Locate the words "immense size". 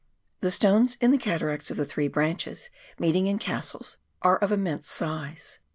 4.51-5.59